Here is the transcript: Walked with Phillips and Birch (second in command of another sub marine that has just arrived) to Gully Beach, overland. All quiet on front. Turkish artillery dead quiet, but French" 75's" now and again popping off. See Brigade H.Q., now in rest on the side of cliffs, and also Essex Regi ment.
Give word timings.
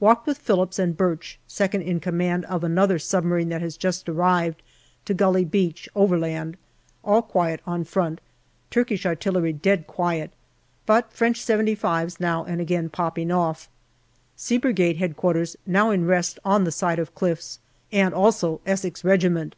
Walked 0.00 0.26
with 0.26 0.38
Phillips 0.38 0.80
and 0.80 0.96
Birch 0.96 1.38
(second 1.46 1.82
in 1.82 2.00
command 2.00 2.44
of 2.46 2.64
another 2.64 2.98
sub 2.98 3.22
marine 3.22 3.48
that 3.50 3.60
has 3.60 3.76
just 3.76 4.08
arrived) 4.08 4.60
to 5.04 5.14
Gully 5.14 5.44
Beach, 5.44 5.88
overland. 5.94 6.56
All 7.04 7.22
quiet 7.22 7.60
on 7.64 7.84
front. 7.84 8.20
Turkish 8.72 9.06
artillery 9.06 9.52
dead 9.52 9.86
quiet, 9.86 10.32
but 10.84 11.12
French" 11.12 11.40
75's" 11.46 12.18
now 12.20 12.42
and 12.42 12.60
again 12.60 12.88
popping 12.90 13.30
off. 13.30 13.68
See 14.34 14.58
Brigade 14.58 15.00
H.Q., 15.00 15.44
now 15.64 15.90
in 15.90 16.06
rest 16.06 16.40
on 16.44 16.64
the 16.64 16.72
side 16.72 16.98
of 16.98 17.14
cliffs, 17.14 17.60
and 17.92 18.12
also 18.12 18.60
Essex 18.66 19.04
Regi 19.04 19.28
ment. 19.28 19.54